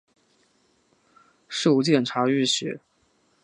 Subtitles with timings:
[1.47, 2.79] 授监察御史。